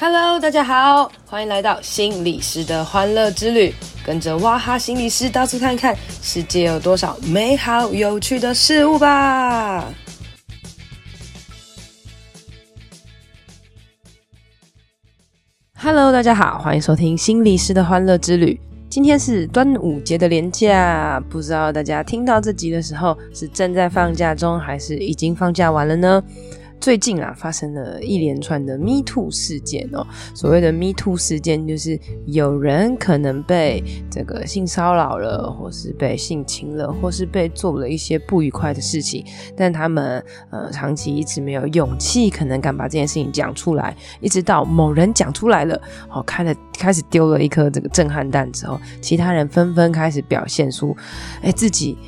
[0.00, 3.74] Hello，大家好，欢迎来到心理师的欢乐之旅，
[4.06, 9.92] 跟着哇哈心理师到处看看，世界有多少美好有趣的事物吧。
[15.80, 18.60] Hello，大家好，欢迎收听心理师的欢乐之旅。
[18.88, 26.22] 今天是端午节的连假，不知道大家听到这集的时候是正在放假中，还是已经放假完了呢？
[26.80, 30.06] 最近啊，发生了一连串的 Me Too 事件哦。
[30.34, 39.24] 所谓的 Me Too 事件，就是有人可能被这个性骚扰了，或是被性侵了，或是被做了一些不愉快的事情，
[39.56, 50.96] 但他们呃长期一直没有勇气，可能敢把这件事情讲出来，一直到某人讲出来了，哦，开了开始丢了一颗这个震撼弹之后，其他人纷纷开始表现出，
[51.42, 51.98] 哎，自己。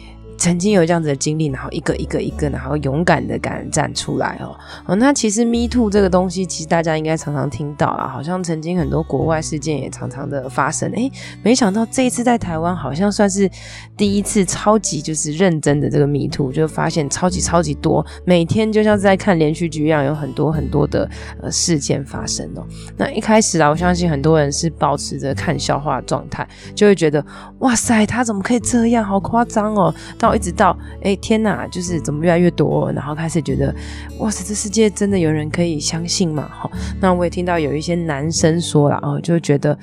[0.40, 4.56] 曾经有这样子的经历，然后一个一个一个，然后勇敢的敢站出来哦。
[4.86, 10.90] 哦，那其实 Me Too 这个东西，其实大家应该常常听到啊，好像曾经很多国外事件也常常的发生。
[10.92, 13.50] 诶，没想到这一次在台湾，好像算是
[13.98, 21.06] 第一次超级就是认真的这个 Me Too，就发现超级超级多，每天就像是在看连续剧一样，有很多很多的
[21.42, 22.66] 呃事件发生哦。
[22.96, 27.22] 那一开始啊，我相信很多人是抱持着看笑话的状态，就会觉得
[27.58, 29.94] 哇塞，他怎么可以这样，好夸张哦。
[30.16, 33.74] 到一直到哎天哪，就是怎么越来越多，然后开始觉得
[34.18, 36.48] 哇塞，这世界真的有人可以相信吗？
[36.52, 39.78] 哈，那我也听到有一些男生说了哦，就觉得。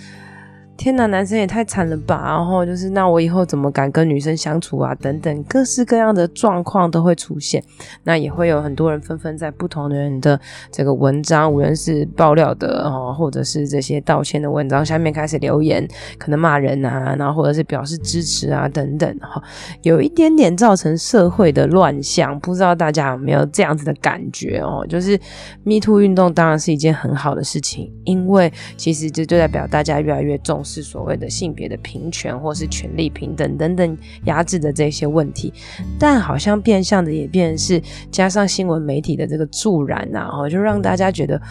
[0.77, 2.21] 天哪，男生也太惨了吧！
[2.27, 4.93] 然后就是，那我以后怎么敢跟女生相处啊？
[4.95, 7.61] 等等，各式各样的状况都会出现。
[8.03, 10.39] 那也会有很多人纷纷在不同的人的
[10.71, 15.85] 这个文章，无论是爆料的哦，或者是这些道歉的文章下面开始留言，
[16.19, 19.41] 可能骂人啊，然后或者是表示支持啊，等等哈，
[19.81, 22.39] 有一点点造成社会的乱象。
[22.39, 24.85] 不知道大家有没有这样子的感觉哦？
[24.87, 25.19] 就是
[25.63, 35.53] Me Too 运动当然是一件很好的事情，因为其实这就代表大家越来越重是所谓的性别的平权，或是权利平等等等压制的这些问题，
[35.97, 37.81] 但好像变相的也变是
[38.11, 41.41] 加上新闻媒体的这个助燃啊，哦，就让大家觉得，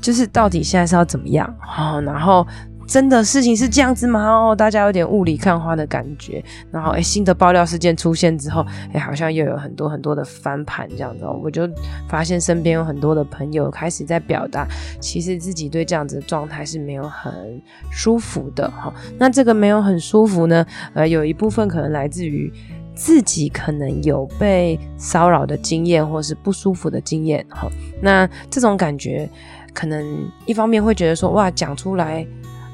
[0.00, 1.46] 就是到底现在是要怎么样，
[1.78, 2.46] 哦，然后。
[2.86, 4.26] 真的事情是这样子吗？
[4.28, 6.44] 哦，大家有点雾里看花的感觉。
[6.70, 11.24] 然后，哎，新的爆料事件出现之后，哎，好像又有很多很多的翻盘这样子。
[11.24, 11.68] 我就
[12.08, 14.66] 发现身边有很多的朋友开始在表达，
[15.00, 17.60] 其实自己对这样子的状态是没有很
[17.90, 18.92] 舒服的哈。
[19.18, 22.52] 那这个没有很舒服呢，呃，有一部分可能来自于
[22.94, 27.70] 自己可能有被骚扰的经验，或是不舒服的经验哈。
[28.02, 29.28] 那这种感觉，
[29.72, 32.26] 可能一方面会觉得说，哇，讲出来。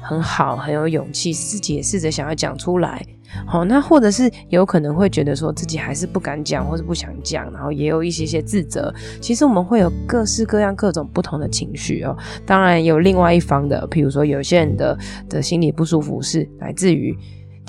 [0.09, 3.05] 很好，很有勇气，自己也试着想要讲出来。
[3.45, 8.91] 好，那或者是有可能会觉得说自己还是不敢讲，或是不想讲，然后也有一些些自责。
[9.21, 12.17] 其实我们会有各式各样、各种不同的情绪哦。
[12.43, 14.97] 当然有另外一方的，譬如说有些人的
[15.29, 17.15] 的心理不舒服是来自于。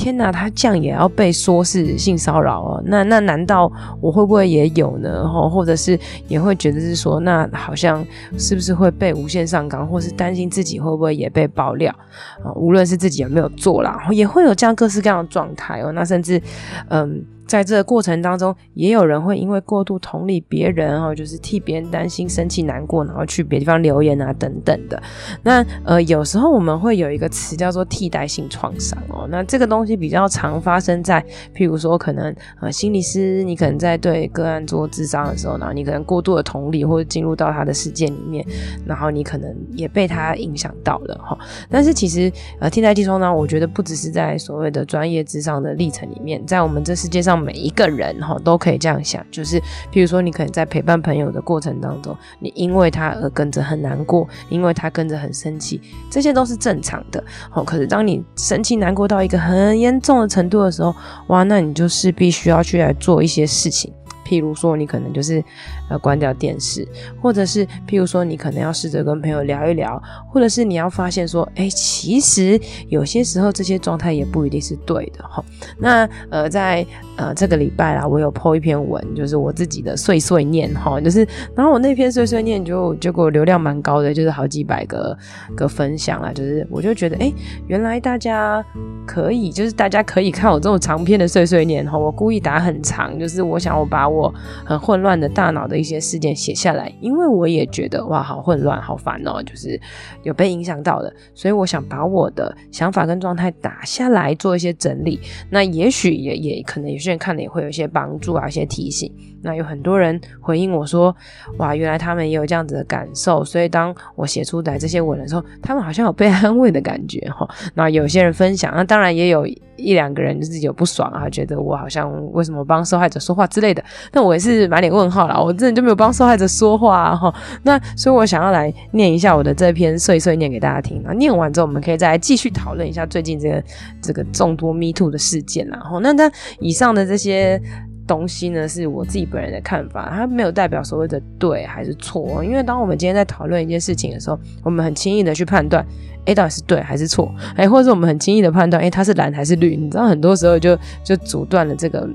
[0.00, 2.82] 天哪，他这样也要被说是性骚扰哦？
[2.86, 5.28] 那那难道我会不会也有呢？
[5.28, 8.02] 吼，或者是也会觉得是说，那好像
[8.38, 11.94] 是不是会被无限上纲，或是担心自己会不会也被爆料
[12.42, 12.50] 啊？
[12.56, 15.92] 无论是自己有没有做啦，也会有这样各式各样的状态哦。
[15.92, 16.40] 那甚至，
[16.88, 17.22] 嗯。
[17.50, 25.02] 在这个过程当中，也有人会因为过度同理别人哦，就是替别人担心、生气、难过，然后去别地方留言啊等等的。
[25.42, 29.26] 那呃，有时候我们会有一个词叫做替代性创伤哦。
[29.28, 31.20] 那这个东西比较常发生在，
[31.52, 38.46] 譬如说可能呃，心理师你可能在对个案做智商的时候，然后你可能过度的同理或者进入到他的世界里面，
[38.86, 41.36] 然后你可能也被他影响到了哈。
[41.68, 42.30] 但是其实
[42.60, 47.39] 呃，替代性创伤，我觉得不只是在所谓的专业智商的历程里面，在我们这世界上。
[47.40, 49.60] 每一个人哈都可以这样想，就是
[49.92, 55.80] 譬如说，你可能在陪伴朋友的过程当中，你因为他而跟着很难过，因为他跟着很生气，
[56.10, 57.22] 这些都是正常的。
[57.50, 60.94] 好，可是当你生气难过到一个很严重的程度的时候，
[61.28, 63.92] 哇，那你就是必须要去来做一些事情。
[64.24, 65.42] 譬如说，你可能就是
[65.90, 66.86] 要关掉电视，
[67.20, 70.00] 或者是譬如说，你可能要试着跟朋友聊一聊，
[70.32, 75.44] 或者是你要发现说，哎、其实有些时候这些状态也不一定是对的哈。
[75.78, 76.86] 那呃，在
[77.16, 85.16] 呃这个礼拜啦，我有 po 一篇文，就是我自己的碎碎念哈，就是然后我那篇碎碎念就结果流量蛮高的，就是好几百个
[85.56, 87.32] 个分享啦，就是我就觉得，哎、
[87.66, 88.64] 原来大家
[89.06, 94.32] 可以，就是大家可以看我这种长篇的碎碎念哈，我故意打很长，就是我想我把我。
[94.64, 99.80] 很混乱的大脑的一些事件写下来，因为我也觉得哇，好混乱，好烦哦，就是
[100.22, 105.18] 有被影响到的，所以我想把我的想法跟状态打下来，做一些整理。
[105.50, 109.12] 那也许也也可能有些人看了也会有一些帮助啊，一些提醒。
[109.42, 111.16] 那有很多人回应我说，
[111.56, 117.48] 哇，原来他们也有这样子的感受，所以当我写出来这些文的时候，他们好像有被安慰的感觉哈。
[117.74, 119.46] 那有些人分享，那当然也有
[119.80, 123.82] 一两个人就是有不爽啊，觉得我好像为什么帮受害者说话之类的。
[124.12, 127.34] 那我也是满脸问号啦，我真的就没有帮受害者说话哈。
[127.62, 131.02] 那所以我想要来念一下我的这篇碎碎念给大家听。
[131.04, 133.64] 那念完之后，我们可以再来继续讨论一下最近这个
[134.02, 135.78] 这个众多 Me Too 的事件啦。
[135.78, 137.60] 哈，那那以上的这些。
[138.06, 142.42] 东西呢，是我自己本人的看法，它没有代表所谓的对还是错。
[142.42, 145.86] 因为当我们今天在讨论一件事情的时候，我们很轻易的去判断，
[146.26, 147.32] 诶，到底是对还是错？
[147.56, 149.76] 诶，或者我们很轻易的判断，诶，它是蓝还是绿？
[149.76, 152.08] 你知道，很多时候就就阻断了这个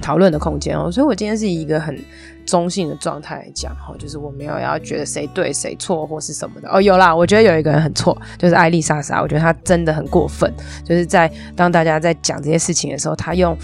[0.00, 0.90] 讨论的空间哦。
[0.90, 1.98] 所以我今天是以一个很
[2.44, 6.68] 中性的状态来讲，哈，就是我没有要觉得谁对谁错或是什么的。
[6.70, 10.52] 哦，有啦，我觉得有一个人很错，就是艾莉莎莎，我觉得她真的很过分，
[10.84, 13.56] 就是在当大家在讲这些事情的时候，她用。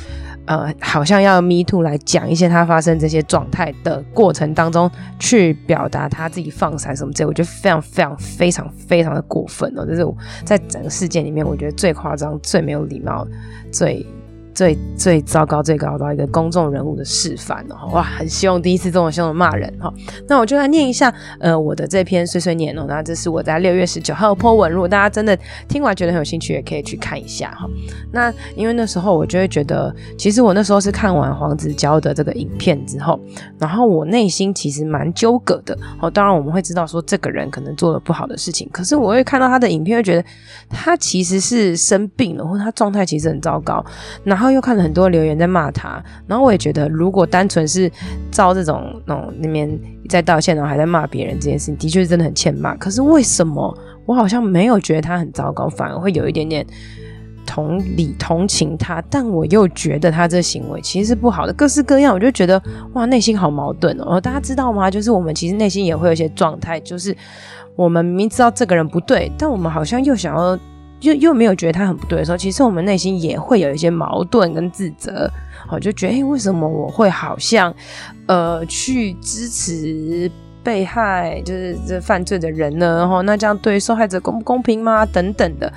[0.46, 13.26] 呃，好像要 Me Too 来讲一些他发生这些状态的过程当中，去表达他自己放闪什么之类，我觉得非常非常非常非常的过分哦，这是我在整个事件里面我觉得最夸张、最没有礼貌、
[13.70, 14.06] 最。
[14.56, 18.02] 最最糟糕、最高到一个公众人物的示范哦，哇！
[18.02, 19.92] 很希望第一次这么凶的骂人哈。
[20.26, 22.86] 那我就来念一下呃我的这篇碎碎念哦。
[22.88, 25.38] 那这是我在六月十九号 po 文，如果大家真的
[25.68, 27.68] 听完觉得很有兴趣，也可以去看一下哈。
[28.10, 33.20] 那因为那时候我就会觉得，其实我那时候是看完黄子佼的这个影片之后，
[33.58, 36.10] 然后我内心其实蛮纠葛的哦。
[36.10, 40.24] 当然我们会知道说这个人可能做了不好的事情，可是我会看到他的影片，会觉得
[40.70, 43.84] 他其实是生病了，或者他状态其实很糟糕，
[44.24, 44.45] 然后。
[44.46, 47.90] 然后又看了很多留言在骂他，然后我也觉得，如果单纯是
[48.30, 49.68] 照这种那种那边
[50.08, 52.76] 在道歉，然后还在骂别人这件事情，的确是真的很欠骂。
[52.76, 56.64] 可是为什么我好像没有觉得他很糟糕，反而会有一点点
[57.44, 59.02] 同理同情他？
[59.10, 62.62] 但我又觉得他这行为其实是不好的，各式各样，我就觉得
[62.92, 64.20] 哇，内心好矛盾哦。
[64.20, 64.88] 大家知道吗？
[64.88, 67.12] 就是我们其实内心也会有一些状态，就是
[67.74, 70.56] 我们明知道这个人不对，但我们好像又想要。
[71.00, 75.30] 又又没有觉得他很不对的时候，其实我们内心也会有一些矛盾跟自责，
[75.66, 77.74] 好，就觉得，哎，为什么我会好像，
[78.26, 80.30] 呃，去支持
[80.62, 82.96] 被害，就是这犯罪的人呢？
[82.98, 85.04] 然后那这样对受害者公不公平吗？
[85.06, 85.72] 等等的。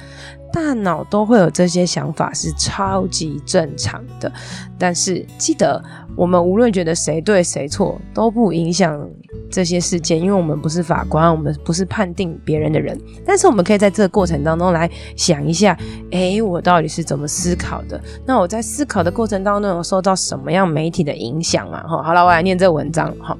[0.51, 4.31] 大脑都会有这些想法，是超级正常的。
[4.78, 5.84] 但是记得，
[6.16, 9.07] 我们无论觉得谁对谁错，都不影响
[9.51, 13.00] 这些事件，因为我们不是法官，我们不是判定别人的人。
[13.25, 15.78] 但是我们可以在这个过程当中来想一下，
[16.12, 18.02] 诶，我到底是怎么思考的？
[18.25, 21.84] 那我在思考的过程当中有受到什么样媒体的影响啊？
[21.88, 23.38] 哈，好了，我来念这文章哈。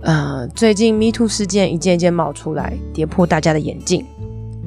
[0.00, 4.04] 呃，最近 Me Too 事件一件一件冒出来，跌破大家的眼镜。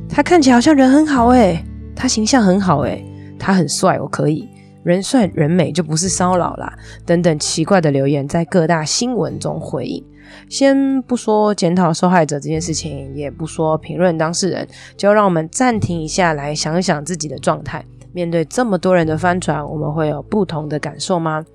[0.09, 1.63] 他看起来好像人很好诶，
[1.95, 3.05] 他形象很好诶，
[3.37, 4.49] 他很帅，我可以，
[4.83, 6.73] 人帅人美就不是骚扰啦。
[7.05, 10.03] 等等奇怪的留言在各大新闻中回应。
[10.49, 14.67] 先不说检讨受害者这件事情，也不说评论当事人，
[14.97, 17.85] 就让我们暂停一下，来想一想自己的状态。
[18.11, 21.45] 面对这么多人的翻船，我们会有不同的感受吗？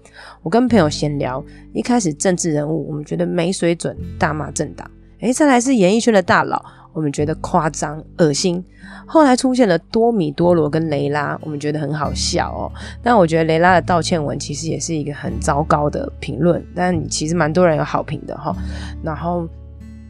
[0.42, 4.88] 我跟朋友闲聊，一开始政治人物，我们觉得没水准，大骂政党。
[5.20, 6.64] 诶，再来是演艺圈的大佬。
[6.92, 8.64] 我们觉得夸张、恶心。
[9.06, 12.72] 后来出现了多米多罗跟雷拉，我们觉得很好笑哦。
[13.02, 18.54] 但我觉得雷拉的道歉文其实也是一个很糟糕的评论，但其实蛮多人有好评的哈。
[19.02, 19.46] 然后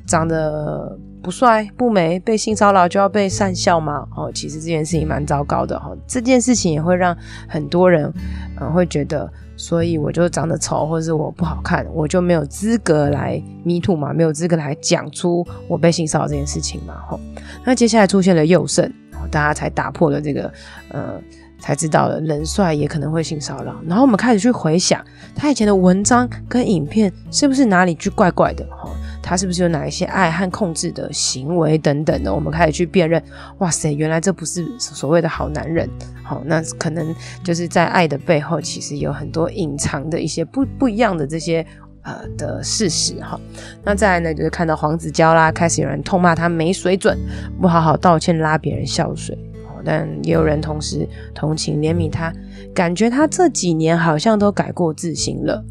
[0.07, 4.07] 长得不帅不美，被性骚扰就要被善笑吗？
[4.17, 5.91] 哦，其实这件事情蛮糟糕的哈。
[6.07, 7.17] 这件事情也会让
[7.49, 8.13] 很多人
[8.61, 9.31] 嗯会觉得。
[9.63, 16.97] 所以我就长得丑，或者是我不好看，我就没有资格来 Me Too 嘛，没有资格来讲出我被性骚扰这件事情嘛。
[17.09, 17.21] 吼，
[17.65, 18.93] 那接下来出现了右胜，
[19.31, 20.53] 大家才打破了这个，
[20.89, 21.15] 呃，
[21.61, 23.77] 才知道了人帅也可能会性骚扰。
[23.87, 25.01] 然后我们开始去回想
[25.33, 28.67] 他以前的文章跟影片，是不是哪里去怪怪的？
[28.77, 28.91] 吼，
[29.23, 32.35] 他是不是有哪一些爱和控制的行为等等的？
[32.35, 33.23] 我们开始去辨认，
[33.59, 35.89] 哇塞，原来这不是所谓的好男人。
[36.25, 37.15] 好那可能
[37.45, 41.65] 就是在爱的背后，其实有很多隐藏的一些不不一样的这些
[42.03, 43.39] 呃的事实哈。
[43.85, 47.17] 那再来呢，就是看到黄子佼啦，开始有人痛骂他没水准，
[47.61, 49.39] 不好好道歉，拉别人笑水。
[49.85, 52.33] 但也有人同时同情怜悯他，
[52.73, 55.65] 感觉他这几年好像都改过自新了。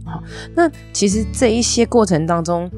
[0.55, 2.70] 那其实这一些过程当中。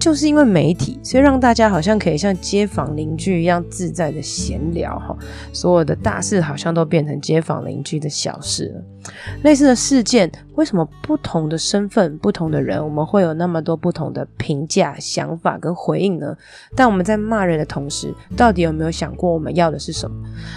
[0.00, 5.14] 就是因为媒体，所以让大家好像可以像街坊邻居一样自在的闲聊哈，
[5.52, 9.12] 所有的大事好像都变成街坊邻居的小事了。
[9.42, 16.34] 类似的事件，为什么不同的身份、不同的人，我们会有那么多不同的评价、想法跟回应呢？
[16.74, 20.16] 但我们在骂人的同时，到底有没有想过我们要的是什么？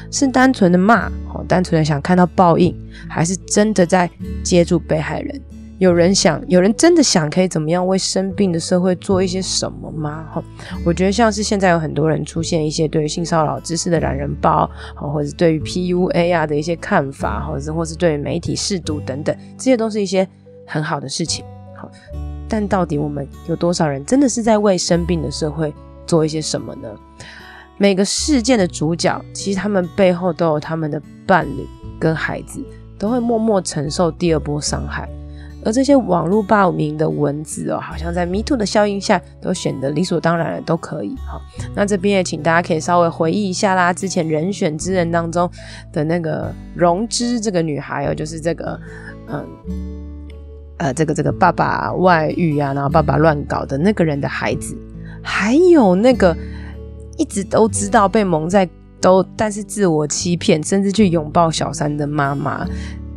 [0.09, 2.73] 是单纯的骂，哦单纯的想看到报应，
[3.09, 4.09] 还是真的在
[4.41, 5.41] 接住被害人？
[5.79, 10.25] 有人想，有人真的想可以怎么样为生病的社会做一些什么吗？
[10.31, 10.43] 哈，
[10.85, 20.27] 我觉得像是现在有很多人出现一些对于性骚扰知识的懒人包，或者对于 PUA 啊的一些看法，或者或是对于媒体试读等等，这些都是一些
[20.65, 21.43] 很好的事情。
[21.75, 21.89] 好，
[22.47, 25.73] 但到底我们有多少人真的是在为生病的社会
[26.05, 26.87] 做一些什么呢？
[27.77, 31.67] 每个事件的主角，其实他们背后都有他们的伴侣
[31.99, 32.63] 跟孩子，
[32.99, 35.09] 都会默默承受第二波伤害。
[35.65, 41.41] 而这些网络报名的文字哦，好像在 Me Too 的效应下，都显得理所当然的都可以哈。
[41.75, 45.49] 那这边也请大家可以稍微回忆一下啦，之前人选之人当中
[45.91, 48.79] 的那个荣枝这个女孩哦，就是这个
[49.29, 49.45] 嗯
[50.77, 54.77] 呃这个这个爸爸外遇啊，然后爸爸乱搞的那个人的孩子，
[55.21, 56.35] 还有那个
[57.17, 58.67] 一直都知道被蒙在
[58.99, 62.67] 都，但是自我欺骗，甚至去拥抱小三的妈妈。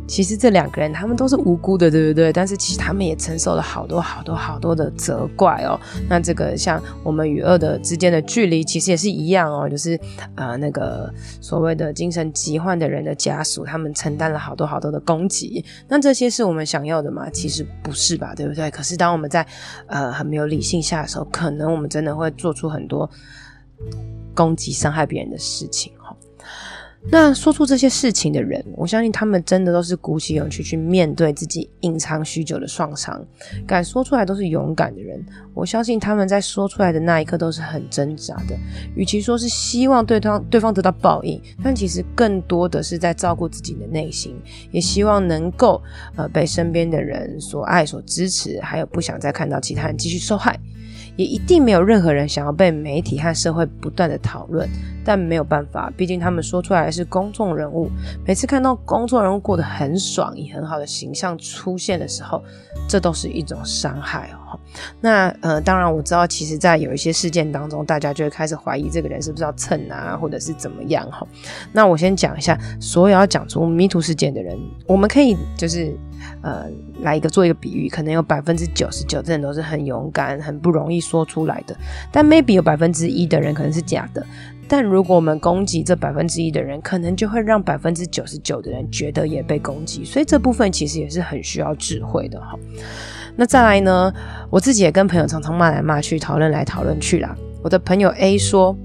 [0.07, 2.31] 其实这两个人他们都是无辜的，对不对？
[2.31, 5.79] 但是其实他们也承受了好多好多好多的责怪哦。
[6.09, 9.67] 那这个像我们与恶的之间的距离，其实也是一样哦。
[9.67, 9.99] 就是
[10.35, 15.63] 呃那个所谓的精神疾患的人的家属，他们承担了好多好多的攻击。
[15.87, 17.29] 那这些是我们想要的吗？
[17.29, 18.71] 其实不是吧，对不对？
[18.71, 19.45] 可是当我们在
[19.87, 23.09] 呃很没有理性下的时候，可能我们真的会做出很多
[24.33, 25.91] 攻击、伤害别人的事情。
[27.09, 33.25] 那说出这些事情的人，我相信他们真的都是鼓起勇气去面对自己隐藏许久的创伤，
[33.65, 35.23] 敢说出来都是勇敢的人。
[35.53, 38.57] 我相信他们在说出来的那一刻都是很挣扎的，
[38.95, 44.35] 与其说是希望对方对方得到报应，但其实更多的是在照顾自己的内心，
[44.71, 45.81] 也希望能够
[46.17, 50.59] 呃被身边的人所爱、所支持，还有不想再看到其他人继续受害。
[51.17, 54.69] 也一定没有任何人想要被媒体和社会不断的讨论，
[55.03, 57.89] 但没有办法，毕竟他们说出来是公众人物。
[58.25, 62.41] 每次看到公众人物过得很爽，以很好的形象出现的时候，
[62.87, 64.59] 这都是一种伤害哦。
[65.01, 71.27] 那呃，当然我知道，其实，在有一些事件当中，大家就会开始怀疑这个人是不是要蹭啊，或者是怎么样哈。
[71.73, 74.55] 那我先讲一下，所有要讲出迷途事件的人，
[74.85, 75.97] 我们可以就是。
[76.41, 76.65] 呃，
[77.01, 81.75] 来一个做一个比喻，可能有百分之九十九的人都是很勇敢、很不容易说出来的，
[82.11, 84.25] 但 maybe 有百分之一的人可能是假的。
[84.67, 92.57] 但如果我们攻击这百分之一的人，可能就会让百分之九十九的人觉得也被攻击，所以这部分其实也是很需要智慧的哈。
[93.35, 94.13] 那再来呢，
[94.49, 97.35] 我自己也跟朋友常常骂来骂去，讨论来讨论去啦。
[97.63, 98.77] 我的朋友 A 说。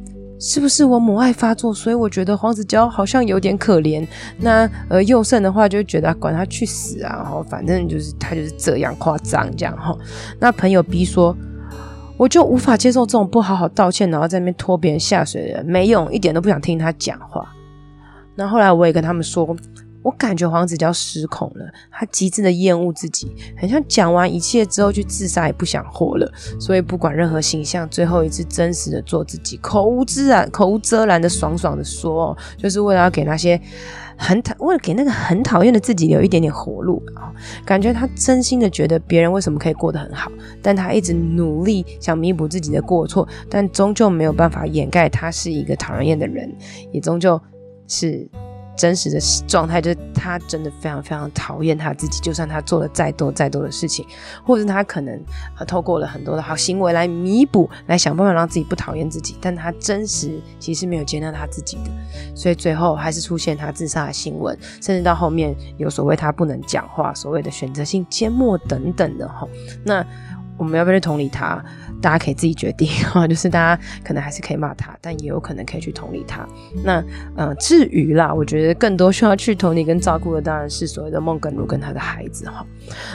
[0.45, 4.05] 是不是我母爱发作，所以我觉得黄子佼好像有点可怜。
[4.39, 9.97] 那呃，佑胜的话就觉得管他去死啊，然后反正就是他就是这样夸张这样哈。
[10.41, 11.37] 那朋友 B 说，
[12.17, 17.49] 我就无法接受这种不好好道歉，然后在那边拖别人下水的人，没用，一点都不想听他讲话。
[18.35, 19.57] 那后来我也跟他们说。
[20.03, 33.61] 我感觉黄子佼失控了，他极致的厌恶自己，很像讲完一切之后去自杀也不想活了，所以不管任何形象，最后一次真实的做自己，口无遮拦、口无遮拦的爽爽的说，就是为了要给那些
[34.17, 37.33] 很讨，为了给那个很讨厌的自己留一点点活路啊！
[37.65, 40.31] 感觉他真心的觉得别人为什么可以过得很好，
[40.61, 46.53] 但他一直努力想弥补自己的过错，但终究没有办法掩盖他是一个讨人厌的人，
[46.91, 47.41] 也终究
[47.87, 48.29] 是。
[48.77, 52.21] 真实的状态就是，他真的非常非常讨厌他自己。
[52.21, 54.07] 就算他做了再多再多的事情，
[54.45, 55.23] 或者是他可能
[55.59, 61.91] 呃透过了很多的好行为来弥补，来想办法让自己不讨厌自己，但他真实其实没有接纳他自己的，
[62.35, 69.47] 所以最后还是出现他自杀的新闻，甚至到后面有所谓他不能讲话，所谓的选择性缄默等等的哈。
[69.85, 70.05] 那
[70.63, 71.63] 我们要不要去同理他？
[72.01, 76.47] 大家可以自己决定哈， 就是大家可能还是可以骂他，但也有可能可以去同理他。
[76.85, 77.03] 那
[77.35, 82.65] 呃，至于啦，我觉得更多需要去同理跟照顾的，当然是所谓的孟耿如跟他的孩子哈。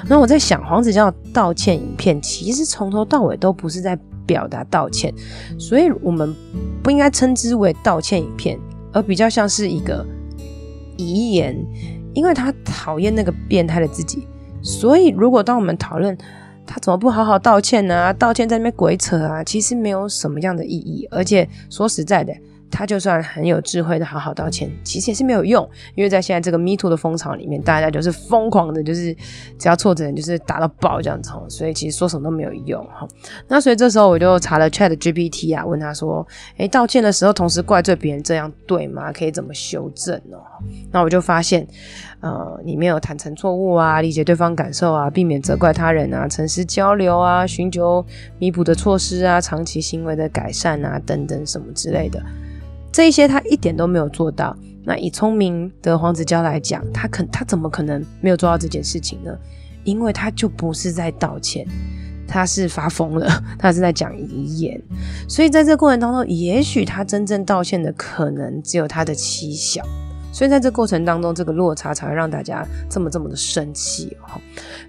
[0.09, 5.13] 那我在想，黄子佼道歉影片其实从头到尾都不是在表达道歉，
[5.57, 6.35] 所以我们
[6.83, 8.59] 不应该称之为道歉影片，
[8.91, 10.05] 而比较像是一个
[10.97, 11.55] 遗言，
[12.13, 14.27] 因为他讨厌那个变态的自己，
[14.61, 16.17] 所以如果当我们讨论。
[16.67, 18.13] 他怎么不好好道歉呢？
[18.15, 19.43] 道歉在那边鬼扯啊！
[19.43, 22.33] 其实没有什么样的意义，而且说实在的，
[22.69, 29.15] 他就算很有智慧的好好道歉，其实也是没有用，因为在现在这个 Me Too 的风潮里面，大家就是疯狂的，就是
[29.57, 33.07] 只要错的人就是打到爆这样子，所以其实说什么都没有用哈。
[33.47, 39.13] 那所以这时候我就查了 Chat GPT 啊，问他说：“诶，道歉的时候同时怪罪别人，这样对吗？
[39.13, 40.43] 可以怎么修正哦？”
[40.91, 41.65] 那我就发现，
[42.19, 48.03] 呃，里面有坦诚错误啊，理解对方感受啊，避免责怪他人啊，诚实交流啊，寻求
[48.39, 52.21] 弥补的措施啊，长期行为的改善啊，等等什么之类的。
[52.91, 54.57] 这一些他一点都没有做到。
[54.83, 59.37] 那以聪明的黄子佼来讲，他可他怎么可能没有做到这件事情呢？
[59.83, 61.67] 因为他就不是在道歉，
[62.27, 64.81] 他是发疯了， 他是在讲遗言。
[65.29, 69.83] 所以在这个过程当中，也许他真正道歉的可能只有他的妻小。
[70.37, 74.37] 所以在这过程当中，这个落差才会让大家这么这么的生气哦。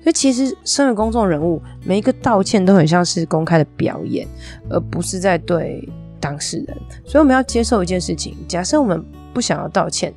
[0.02, 4.28] 所以其实身为公众人物，每一个道歉都很像是公开的表演，
[4.69, 5.88] 而不是在对。
[6.21, 9.00] 当事人，所以我们要接受一件事情：假设我们
[9.33, 10.12] 不想要道歉，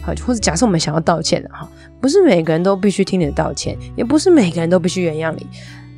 [0.00, 1.68] 好，或者假设我们想要道歉的哈，
[2.00, 5.46] 不是每个人都必须听你的道歉，也不是每个人都必须原谅你，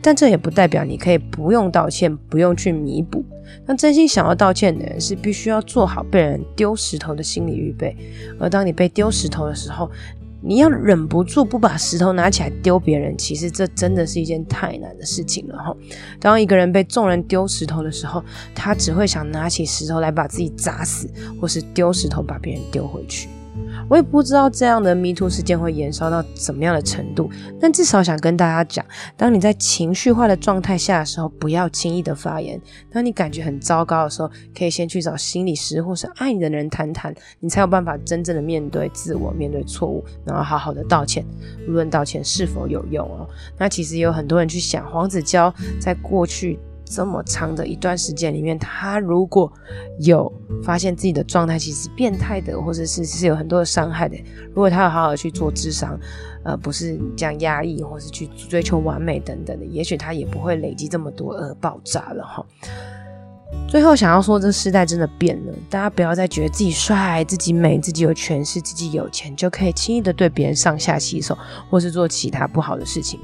[0.07, 3.25] 但这也不代表你可以不用道歉，不用去弥补。
[3.67, 7.97] 那真心想要道歉的人，是必须要做好被人丢石头的心理预备，
[8.39, 9.91] 而当你被丢石头的时候，
[10.41, 15.77] 你要忍不住不把石头拿起来丢别人，其实这真的是一件太难的事情了哈。
[16.21, 18.23] 当一个人被众人丢石头的时候，
[18.55, 21.11] 他只会想拿起石头来把自己砸死，
[21.41, 23.29] 或是丢石头把别人丢回去。
[23.89, 28.85] 我也不知道这样的 Me Too 事件会延烧到怎么样的程度，但至少想跟大家讲，
[29.17, 32.61] 当你在情绪化的状态下的时候，不要轻易的发言。
[32.91, 41.25] 当你感觉很糟糕的时候，可以先去找心理师或是爱你的人谈谈，你才有办法真正的面对自我，面对错误，然后好好的道歉。
[41.69, 46.59] 无论道歉是否有用哦，那其实也有很多人去想，黄子佼在过去。
[46.87, 49.53] 这么长的一段时间里面，他如果
[49.99, 54.17] 有发现自己的状态其实是变态的，或者是是有很多的伤害的，
[54.49, 55.99] 如果他要好好去做智商，
[56.45, 62.47] 呃，不是这样压抑，或是去追求完美等等的，也许他也不会累积这么多而爆炸了哈。
[63.69, 71.37] 最后想要说，这世代真的变了，大家不要再觉得自己帅、自己美、自己有权势、自己有钱，就可以轻易的对别人上下其手，
[71.69, 73.21] 或是做其他不好的事情。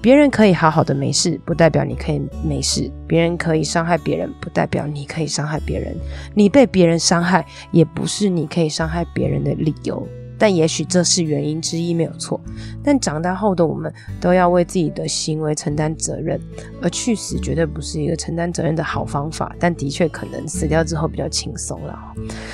[0.00, 5.94] 别人可以好好的没事，不代表你可以没事；别人可以伤害别人，不代表你可以伤害别人。
[6.34, 10.06] 你被别人伤害，也不是你可以伤害别人的理由。
[10.38, 12.40] 但也许这是原因之一，没有错。
[12.82, 16.40] 但长大后的我们都要为自己的行为承担责任，
[16.80, 19.54] 而去死绝对不是一个承担责任的好方法。
[19.58, 21.98] 但的确可能死掉之后比较轻松了。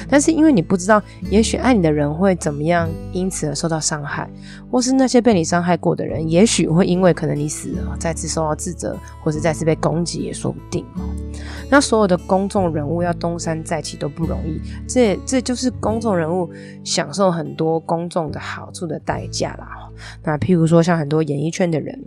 [0.08, 4.28] 但是因为你不知道，也许爱你的人会怎么样，因此而受到伤害，
[4.70, 10.84] 或是那些被你伤害过的人，也许会因为可能你死了，再次受到自责，或是再次被攻击，也说不定。
[11.70, 16.50] 那所有的公众人物要东山再起都不容易，这这就是公众人物
[16.82, 19.68] 享受很多公众的好处的代价啦。
[20.22, 22.00] 那譬如说，像很多演艺圈的人，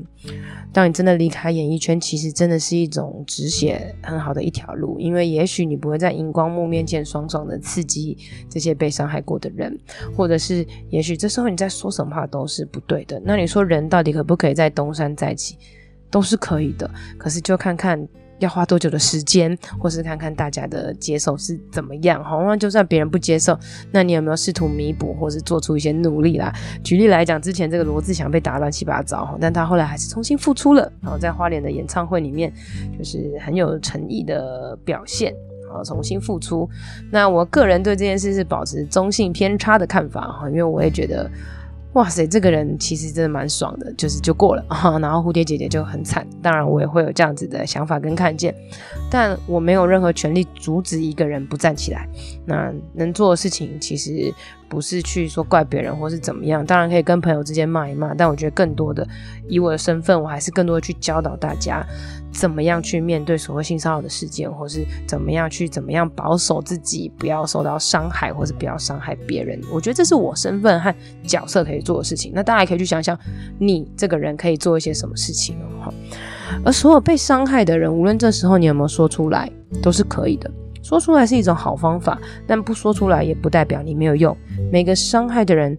[0.72, 8.18] 当你真的离开演艺圈，其实真的是一种止血很好的一条路，因为也许你不会在荧光幕面前爽爽的刺激
[8.50, 9.78] 这些被伤害过的人，
[10.16, 13.22] 或者是也许这时候你在说什么话都是不对的。
[13.26, 15.58] 那你说人到底可不可以再东山再起？
[16.10, 18.08] 都是可以的，可是就看看。
[18.42, 22.22] 要花多久的时间，或是看看大家的接受是怎么样？
[22.24, 23.58] 好，那就算别人不接受，
[23.92, 26.52] 那你有没有试图弥补，或是做出一些努力啦？
[26.84, 32.52] 举例来讲，之前这个罗志祥被打乱七八糟，但他后来还是重新复出了，然后在花莲的演唱会里面，
[32.98, 35.34] 就是很有诚意的表现，
[35.68, 36.68] 然后重新复出。
[37.12, 41.30] 那我个人对这件事是保持中性偏差的看法哈，因为我也觉得。
[41.94, 44.66] 哇塞，这个人其实真的蛮爽的，就是就过了，
[45.02, 46.26] 然后蝴蝶姐姐就很惨。
[46.42, 48.56] 当然，我也会有这样子的想法跟看见，
[49.10, 52.08] 但我没有任何权利阻止一个人不站起来。
[52.46, 54.34] 那能做的事情，其实
[54.72, 59.06] 不是去说怪别人或是怎么样，当然可以跟朋友之间骂一骂，但我觉得更多的，
[59.50, 61.86] 以我的身份，我还是更多的去教导大家。
[62.32, 69.60] 怎么样去面对所谓性骚扰的事件，或是怎么样去怎么样保守自己，不要受到伤害，或是不要伤害别人？
[69.70, 70.96] 我觉得这是我身份和
[71.28, 72.32] 角色可以做的事情。
[72.34, 73.20] 那大家也可以去想想，
[73.60, 75.94] 你这个人可以做一些什么事情哦。
[76.64, 79.52] 而所有被伤害的人，无论这时候你有没有说出来，
[79.84, 80.50] 都是可以的。
[80.92, 84.36] 说出来是一种好方法，但不说出来也不代表你没有用。
[84.72, 85.78] 每个伤害的人。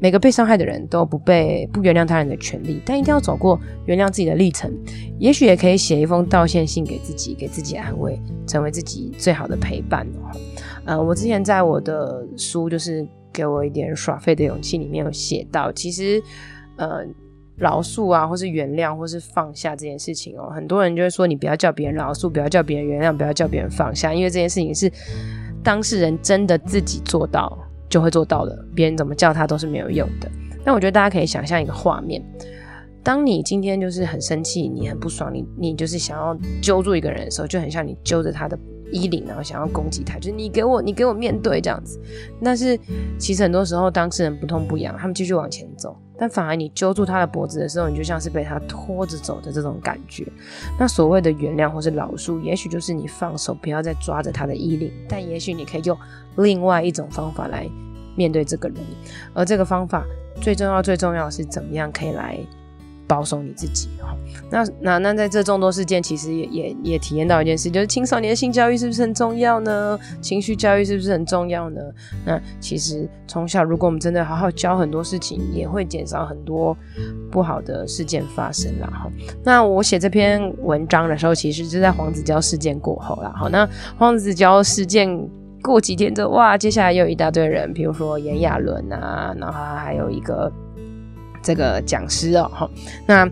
[0.00, 4.72] 每个被伤害的人都不被不原谅他人的权利，但一定要走过原谅自己的历程。
[5.18, 10.30] 也许也可以写一封道歉信给自己，给自己安慰，成为自己最好的陪伴哦。
[10.84, 16.22] 呃，我之前在我的书就是给我一点耍废的勇气里面有写到，其实
[16.76, 17.04] 呃，
[17.58, 24.90] 饶恕啊，或是原谅，或是放下这件事情哦，很多人就会说你不要叫别人饶恕，不要叫别人原谅，不要叫别人放下，因为这件事情是。
[25.60, 27.58] 当事人真的自己做到，
[27.90, 30.30] 就会做到的，别人怎么叫他都是没有用的。
[30.64, 32.24] 那我觉得大家可以想象一个画面：
[33.02, 38.56] 当你今天就是很生气，你很不爽，你你就是想要揪住一个人的时候，就很像你揪着他的
[38.92, 42.00] 衣领，然后想要攻击他，就是你给我，你给我面对这样子。
[42.42, 42.78] 但是
[43.18, 50.26] 其实很多时候当事人不痛不痒，他们继续往前走，但反而你揪住他的脖子的时候，你就像是被他拖着走的这种感觉。
[50.78, 55.96] 那所谓的原谅或是饶恕，也许就是你放手，不要再抓着他的衣领，但也许你可以用
[56.36, 57.66] 另外一种方法来
[58.16, 58.78] 面对这个人。
[59.32, 60.04] 而这个方法
[60.40, 62.38] 最重要、最重要的是怎么样可以来
[63.08, 64.14] 保守你自己哈。
[64.50, 69.98] 那那那在这众多事件，其实也也也体验到一件事，就是青少年性教育是不是很重要呢？
[70.20, 71.80] 情绪教育是不是很重要呢？
[72.24, 76.76] 那其实从小，如果我们真的好好教很多事情，也会减少很多
[77.30, 78.86] 不好的事件发生啦。
[78.86, 79.10] 哈，
[79.42, 83.32] 那我写这篇文章的时候，其实就在黄子佼事件过后啦。
[83.36, 83.68] 好，那
[83.98, 85.08] 黄子佼事件
[85.62, 90.52] 过几天之后，哇，接下来又有一大堆人，比如说炎亚纶啊，然后还有一个。
[91.42, 92.70] 这个讲师哦，哈，
[93.06, 93.28] 那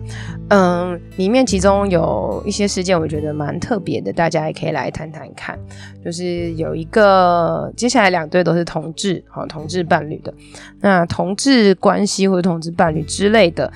[0.49, 5.57] 嗯，里面其中有一些事件，我觉得蛮特别的，大家也可以来谈谈看。
[6.03, 10.33] 就是有一个，接下来两对都是同志，哈，同志伴侣的，
[10.79, 13.71] 那同志关系或者同志伴侣之类的，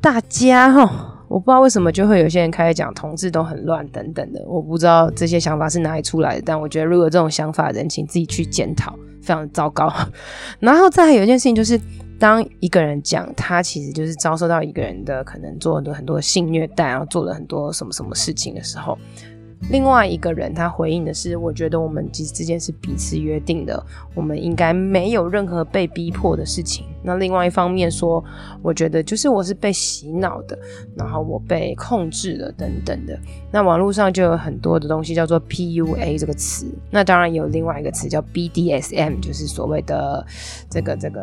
[0.00, 8.92] 大家哈，我不知道为什么就会有些人开始讲同志都很乱等等的，我不知道这些想法是哪里出来的，但我觉得如果这种想法的人，请自己去检讨，
[9.28, 9.92] 非常糟糕。
[10.58, 11.78] 然后再还有一件事情就是。
[12.20, 18.98] 当一个人讲他其实就是遭受到一个人的可能做很多很多性虐待，然后做了很多什么什么事情的时候，
[19.70, 26.86] 另外一个人他回应的是：我觉得我们其实之间是彼此约定的，我们应该没有任何被逼迫的事情。
[27.02, 28.22] 那另外一方面说，
[28.62, 30.58] 我觉得就是我是被洗脑的，
[30.96, 33.18] 然后我被控制了等等的。
[33.50, 40.26] 那网络上就有很多的东西叫做 PUA 这个词，那当然有另外一个词叫 BDSM，就是所谓的
[40.70, 41.22] 这个这个。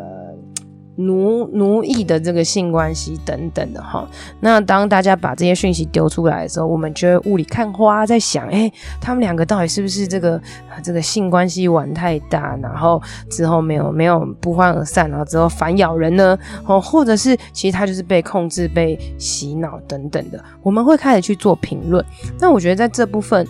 [0.96, 4.08] 奴奴役的这个性关系等等的哈，
[4.40, 10.40] 那当大家把这些讯息丢出来的时候，我们就会雾里看花，在想，哎、他们两个到底是不是这个
[10.82, 16.38] 这个性关系玩太大，然后之后没有没有不欢而散，然后之后反咬人呢？
[16.64, 22.02] 哦，或者是其实他就是被控制、被洗脑等等的，我们会开始去做评论。
[22.40, 23.46] 那我觉得在这部分，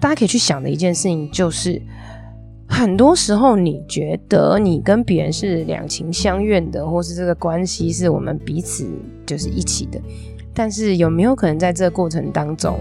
[0.00, 1.80] 大家可以去想的一件事情就是。
[2.72, 8.88] 很多时候，你觉得你跟别人是两情相悦的，或是这个关系是我们彼此
[9.26, 10.00] 就是一起的，
[10.54, 12.78] 但是有没有可能在这个过程当中，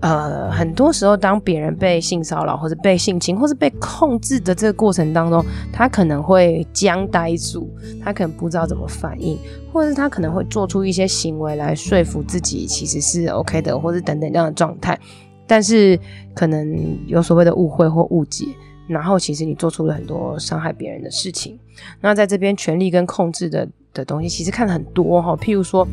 [0.00, 7.68] 呃，很多时候当别人被性骚扰，或者被性侵，或是被控制的这个过程当中，他可能会僵呆住，
[8.02, 9.38] 他可能不知道怎么反应，
[9.72, 14.98] 或者是他可能会做出一些行为来说服自己其实是 OK 的，或是等等这样的状态，
[15.46, 16.00] 但是
[16.34, 18.46] 可能有所谓的误会或误解。
[18.86, 21.58] 然后，其实你做出了很多伤害别人的事情。
[22.00, 25.36] 那在这边，权力跟控制的的东西，其实看了很多哈。
[25.36, 25.86] 譬如说，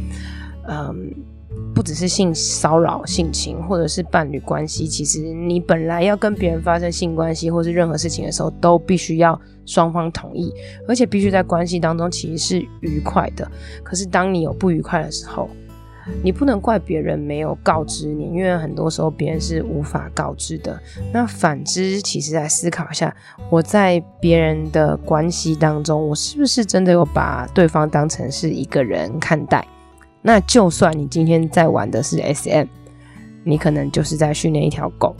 [0.68, 1.14] 嗯，
[1.74, 10.54] 不只是性骚扰、性侵，或者是伴侣关系，其实你本来要跟别人发生性关系，或是任何事情的时候，都必须要双方同意，
[10.88, 13.50] 而且必须在关系当中其实是愉快的。
[13.84, 15.50] 可是，当你有不愉快的时候，
[16.24, 20.80] 你不能怪别人没有告知你，因为很多时候别人是无法告知的。
[21.12, 23.16] 那反之，其实来思考一下，
[23.50, 29.66] 我在别人的关系当中，我是不是真的有把对方当成是一个人看待？
[30.22, 32.68] 那就算你今天在玩的是 SM，
[33.44, 35.16] 你可能就是在训练一条狗。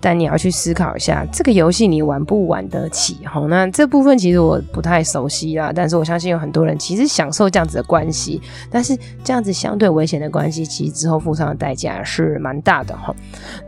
[0.00, 3.18] 但你要去思考一下，这个游戏你玩不玩得起？
[3.24, 13.14] 哈，那这部分其实我不太熟悉啦，但是我相信有很多人其实享受这样子的关系，但是这样子相对危险的关系，其实之后付上的代价是蛮大的哈。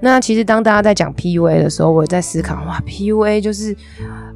[0.00, 3.76] 那其实当大家在讲 PUA 的时候，我在思考，哇，PUA 就是。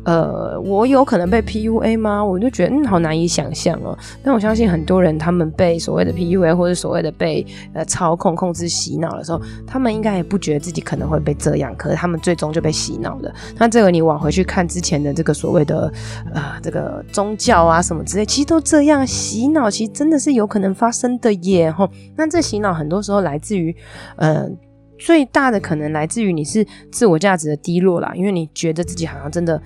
[0.06, 2.24] 呃，我有可能被 PUA 吗？
[2.24, 3.98] 我就觉得嗯，好难以想象哦。
[4.22, 13.34] 但我相信很多人，他们被所谓的 PUA 或者所谓的被呃操控、控制、洗脑的时候，他们应该也不觉得自己可能会被这样，可是他们最终就被洗脑了。
[13.58, 15.92] 那这个你往回去看之前的这个所谓的
[16.32, 21.68] 呃这个宗教啊什么之类，其实都这样洗脑，其实真的是有可能发生的耶。
[21.68, 23.74] 吼，那这洗脑很多时候来自于
[24.14, 24.48] 呃。
[24.98, 29.60] 最大的可能来自于你是自我价值的低落啦，因为你觉得自己好像真的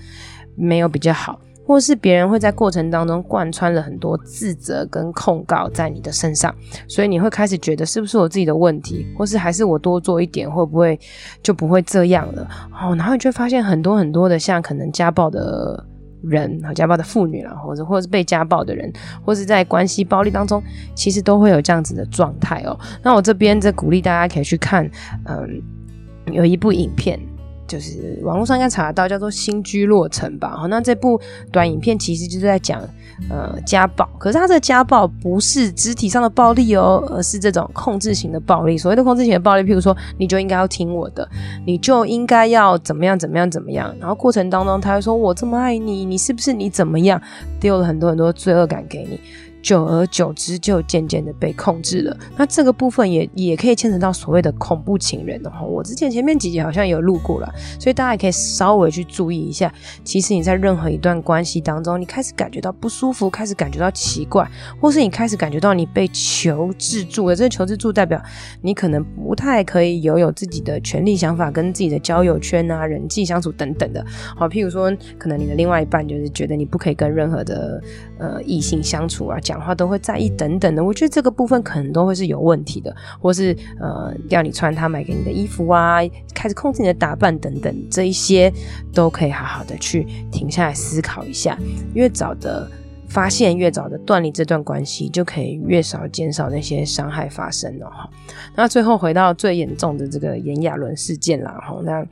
[0.56, 6.54] 没有比较好，或是别人会在过程当中贯穿了很多自责跟控告在你的身上，
[6.88, 10.98] 所以你会开始觉得是不是我自己的问题，或是还是我多做一点会不会
[11.42, 12.42] 就不会这样了？
[12.72, 15.86] 哦，然后你就会发现很多很多的像可能家暴的。
[16.22, 18.92] 人和家暴的妇女啦，或者或者是被家暴的人，
[19.24, 20.62] 或是在关系暴力当中，
[20.94, 22.78] 其实都会有这样子的状态哦。
[23.02, 24.90] 那我这边在鼓励大家可以去看，
[25.24, 25.62] 嗯，
[26.32, 27.18] 有一部影片
[27.66, 30.56] 就是网络上应该查得到，叫做《新居落成》吧。
[30.56, 31.20] 好，那这部
[31.52, 32.82] 短影片其实就是在讲
[33.28, 38.78] 呃家暴，可是他这家暴不是肢体上的暴力哦，而是这种控制型的暴力。
[38.78, 41.28] 所谓的控制型的暴力，譬如说，你就应该要听我的，
[41.66, 43.94] 你就应该要怎么样怎么样怎么样。
[44.00, 47.20] 然后过程当中，他会说：“我这么爱你，你是不是你怎么样？”
[47.60, 49.20] 丢了很多很多罪恶感给你。
[49.62, 52.16] 久而久之，就渐渐的被控制了。
[52.36, 55.64] 那这个部分也也可以牵扯到所谓的恐怖情人哦。
[55.66, 59.72] 我之前前面几集好像有录过了，所以大家也可以稍微去注意一下。
[60.02, 64.48] 其实你在任何一段关系当中，你开始感觉到不舒服，开始感觉到奇怪，
[64.80, 67.36] 或是你开始感觉到你被囚制住了。
[67.36, 68.20] 这个囚制住代表
[68.62, 74.04] 你可能不太可以拥有自己的权利、想法跟自己的交友圈啊、人际相处等等的。
[74.36, 77.82] 好，譬如说，可能你的另外一半就是觉得你不可以跟任何的
[78.18, 79.38] 呃异性相处啊。
[79.50, 85.98] 讲话都会在意等等的，我觉得这个部分可能都会是有问题的，或是呃要你穿他买给你的衣服啊，
[86.32, 88.52] 开始控制你的打扮等等，这一些
[88.94, 91.58] 都可以好好的去停下来思考一下，
[91.92, 92.70] 因为早的
[93.10, 98.08] 发现，越早的断离这段关系，就可以越少减少那些伤害发生了哈。
[98.54, 102.06] 那最后回到最严重的这个炎亚纶事件啦哈，那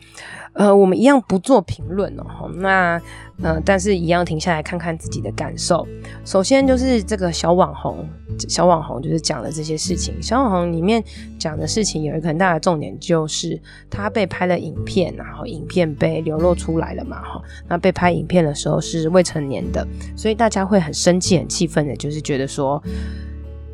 [0.53, 3.01] 呃我们一样不做评论哦，那。
[3.41, 5.87] 呃，但是一样停下来看看自己的感受。
[6.25, 8.05] 首先就是这个小网红，
[8.49, 10.21] 小网红就是讲的这些事情。
[10.21, 11.01] 小网红里面
[11.39, 13.57] 讲的事情有一个很大的重点，就是
[13.89, 17.41] 他被拍了影片，然后影片被流露出来了嘛，哈。
[17.69, 22.83] 那被拍影片的时候是未成年的，所以大家会很生气、很气愤的，就是觉得说，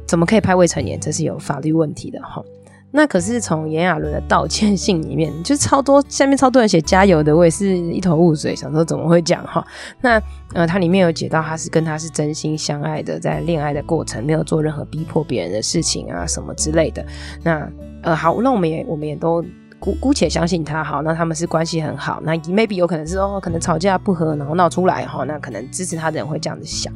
[0.06, 0.98] 怎么可以拍未成年？
[1.00, 2.44] 这是有法律问题的，哈。
[2.90, 9.64] 那可是从炎亚纶的道歉信里面，就超多下面超多人写加油的，我也是一头雾水，想说怎么会讲哈？
[10.00, 10.20] 那
[10.52, 17.04] 呃，他里面有解到他是跟他是真心相爱的，在恋爱的过程没有做任何逼迫别人的事情啊什么之类的。
[17.42, 17.68] 那
[18.02, 19.44] 呃好，那我们也我们也都。
[19.84, 26.90] 姑姑且相信他好，那他们是关系很好，那 maybe 有可能是哦，可能吵架不和，然后闹出来哈，那可能支持他的人会这样子想。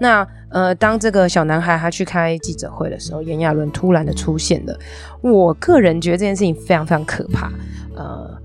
[0.00, 4.74] 那呃，当这个小男孩他去开记者会的时候，炎亚纶突然的出现了，
[5.20, 7.52] 我个人觉得这件事情非常非常可怕，
[7.94, 8.38] 呃。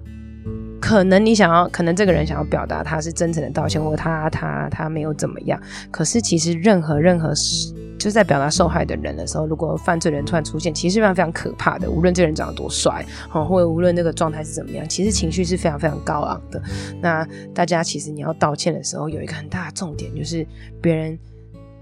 [0.79, 5.59] 可能你想要，可能这个人想要表达他是真诚的道歉，或他他他没有怎么样。
[5.89, 11.89] 可是其实任何任何事，就是在表达受害的人的时候，如果犯罪人突然出现，其实是非常非常可怕的。
[11.89, 16.61] 无论这人长得多帅，哦，或者无论那个状态是怎么样，其实情绪是非常非常高昂的。
[17.01, 20.45] 那大家其实你要道歉的时候，有一个很大的重点，就是
[20.81, 21.17] 别人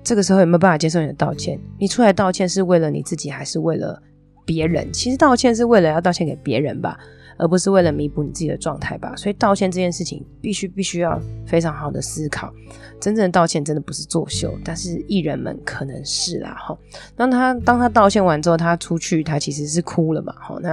[0.04, 1.60] 这个时候有没有办法接受你的道歉？
[1.80, 4.02] 你出来道歉是为了你自己，还是为了
[4.46, 4.92] 别人？
[4.94, 6.98] 其实道歉是为了要道歉给别人吧。
[7.38, 12.54] 而不是为了弥补你自己的状态吧，所以道歉这件事情必须必须要非常好的思考。
[13.00, 16.78] 真正的道歉真的不是作秀，但是艺人们可能是啦哈。
[17.16, 20.58] 当他当他道歉完之后，他出去他其实是哭了嘛哈。
[20.62, 20.70] 那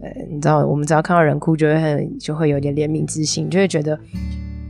[0.00, 3.98] 呃，你知道我们只要看到人哭，就会很就会有点怜悯之心，就会觉得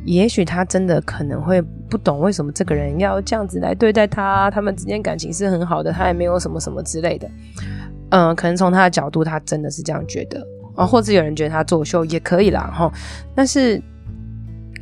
[0.04, 7.30] 也许他真的可能会不懂为什么这个人要这样子来对待他，他们之间感情是很好的，他也没有什么什么之类的。
[8.10, 10.46] 嗯、可能从他的角度，他真的是这样觉得。
[10.74, 12.92] 哦，或者有人觉得他作秀也可以啦，哈。
[13.34, 13.80] 但是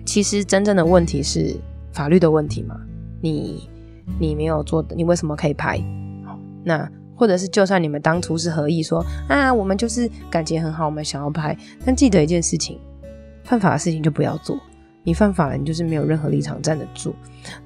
[0.05, 1.55] 其实真正的问题是
[1.93, 2.77] 法律的问题嘛？
[3.21, 3.69] 你
[4.19, 5.83] 你没有做的，你为什么可以拍？
[6.65, 12.79] 那或者是就算你们当初是合意说啊，我们就是感情很好，我们想要拍，但记得一件事情，
[13.45, 14.59] 犯法的事情就不要做。
[15.05, 17.15] 你犯法了，你就是没有任何立场站得住。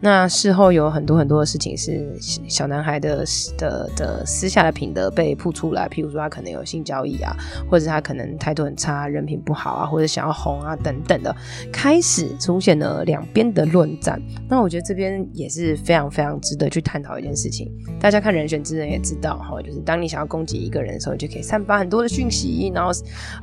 [0.00, 2.14] 那事后有很多很多的事情是
[2.48, 3.24] 小男孩的
[3.58, 7.34] 的的私下的品德被曝出来，譬如说他可能有性交易啊，
[7.70, 11.34] 或者他可能态度很差、人品不好啊，或者想要红啊等等的，
[11.72, 14.20] 开始出现了两边的论战。
[14.48, 17.70] 那我觉得这边也是非常非常值得去探讨一件事情。
[18.00, 22.90] 大家看人选之人也知道哈，就是当你想要攻击一个人的时候，你就可以散发很多的讯息，然后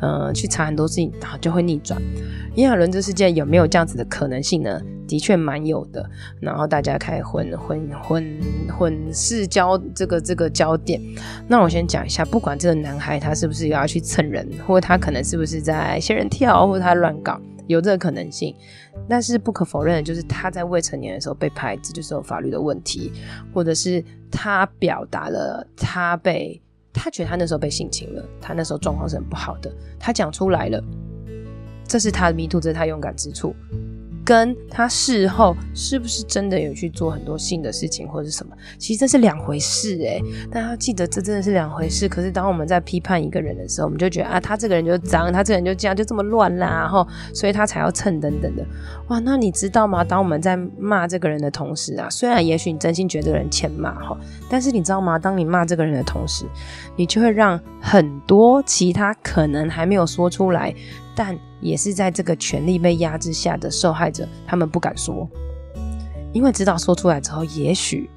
[0.01, 2.01] 呃去查很多事情，然后就会逆转。
[2.55, 4.81] 炎亚纶这事件有没有这样子的可能性呢？
[5.05, 6.09] 的确蛮有的。
[6.39, 8.39] 然后大家开混混混
[8.77, 11.01] 混视焦这个这个焦点。
[11.47, 18.55] 那我先讲一下，不管这个男孩他是不是要去蹭人，或者他可能是不是在仙人跳，或者他乱搞，有这个可能性。
[19.09, 23.11] 但是不可否认的就是他在未成年的时候被拍，这就是有法律的问题，
[23.53, 26.61] 或者是他表达了他被
[26.93, 30.81] 他觉得他那时候被性侵了，他那时候状况是很不好的，他讲出来了。
[31.85, 33.53] 这是他的 me too，这是他勇敢之处，
[34.25, 40.21] 跟他事后是不是真的有去做很多性的事情或者是什么，其实这是两回事诶。
[40.51, 42.07] 但要记得这真的是两回事。
[42.07, 48.65] 可是当我们在批判一个人的时候，我们就觉得啊，他这个人就脏，他这个人就这样，就这么乱啦，然后所以他才要蹭等等的。
[49.09, 50.03] 哇，那你知道吗？
[50.03, 54.17] 当我们在骂这个人的同时啊，虽然也许你真心觉得这个人欠骂哈，
[54.49, 55.19] 但是你知道吗？
[55.19, 56.45] 当你骂这个人的同时，
[56.95, 60.73] 你就会让很多其他可能还没有说出来，
[61.13, 65.27] 但也是在这个权力被压制下的受害者，他们不敢说，
[66.33, 68.09] 因为知道说出来之后，也许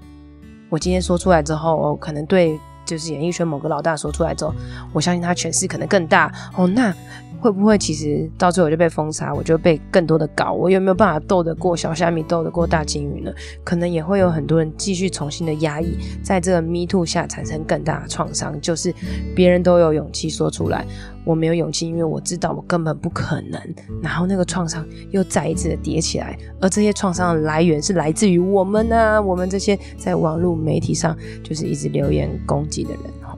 [0.69, 2.59] 我今天说出来之后，哦，可能对。
[2.87, 4.55] 就是演艺圈某个老大说出来之后，
[4.93, 6.69] 我相信他权势可能更大哦。
[6.69, 6.95] 那
[7.41, 10.53] 会不会其实到最后就被封杀，我就被更多的搞？
[10.53, 13.33] 我有没有办法斗得过小虾米，斗得过大鲸鱼呢？
[13.65, 18.57] 可能也会有很多人继续重新的压抑，在这个 Me Too 下产生更大的创伤。
[18.61, 18.95] 就是
[19.35, 20.87] 别人都有勇气说出来，
[21.27, 23.61] 我没有勇气，因为我知道我根本不可能。
[24.01, 33.37] 然后那个创伤又再一次的叠起来，而这些创伤的来源是来自于我们呢、我们这些在网络媒体上就是一直留言攻击的人哈。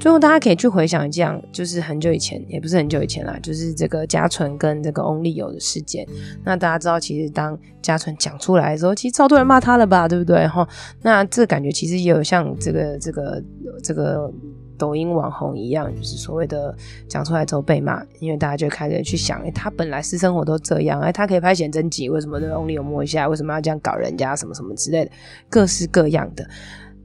[0.00, 6.04] 最后，大家可以去回想一下，就是很久以前，也不是很久以前啦，就是这个嘉纯跟这个翁立友的事件。
[6.42, 10.44] 那大家知道，其实当嘉纯讲出来的时候，其实超多人骂他了吧，对不对？
[10.48, 10.68] 哈，
[11.02, 13.44] 那这感觉其实也有像这个这个
[13.80, 14.28] 这个
[14.82, 16.74] 抖音网红一样，就是所谓的
[17.06, 23.28] 讲出来之后被骂，因为大家就开始去想，哎，他本来私生活都这样，哎，他可以拍写真集，为什么就 only 有摸一下？
[23.28, 24.34] 为什么要这样搞人家？
[24.34, 25.10] 什么什么之类的，
[25.48, 26.44] 各式各样的。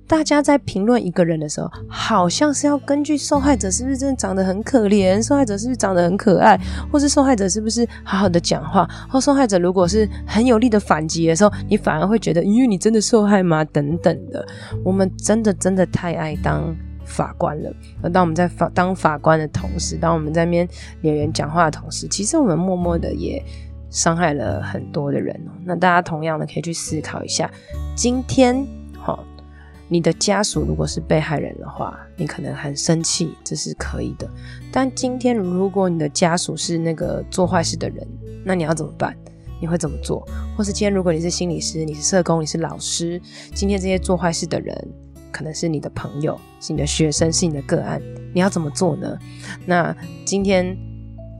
[0.07, 6.57] 大家在评论一个人的时候，好像是要根据受害者是不是真的长得很可怜，受害者是不是长得很可爱，
[6.91, 13.65] 或是受害者是不是好好的讲话，或受害者如果是很有力的反击的时候，你反而会觉得，因为你真的受害吗？
[13.65, 14.47] 等等的，
[14.83, 16.73] 我们真的真的太爱当
[17.08, 17.74] 法官了。
[18.04, 20.67] 而当我们在法当法官的同时，当我们在那边
[21.02, 23.43] 留言讲话的同时，其实我们默默的也
[23.89, 25.39] 伤害了很多的人。
[25.65, 27.50] 那大家同样的可以去思考一下，
[27.96, 28.56] 今天
[29.04, 29.17] 齁。
[29.89, 34.30] 你的家属如果是被害人的话，你可能很生气，这是可以的。
[34.70, 38.06] 但今天如果你的家属是那个做坏事的人，
[38.43, 39.15] 那你要怎么办？
[39.62, 40.28] 你会怎么做？
[40.58, 43.17] 或是今天如果你是心理师、你是社工、你是老师，
[43.54, 44.76] 今天这些做坏事的人
[45.31, 48.01] 可能是你的朋友、是你的学生、是你的个案，
[48.33, 49.17] 你要怎么做呢？
[49.65, 50.77] 那今天。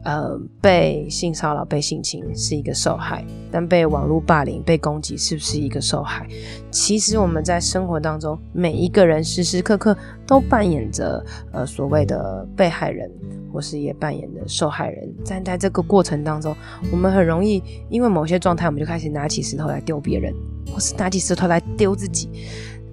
[0.04, 6.26] 呃，被性骚扰、被性侵是一个受害，但被网络霸凌、被攻击是不是一个受害？
[6.72, 11.22] 其实我们在生活当中，每一个人时时刻刻都扮演着
[11.52, 13.12] 呃所谓的被害人，
[13.52, 15.14] 或是也扮演着受害人。
[15.28, 16.56] 但在这个过程当中，
[16.90, 20.34] 我们很容易因为某些状态，我们就开始拿起石头来丢别人，
[20.72, 22.30] 或是拿起石头来丢自己。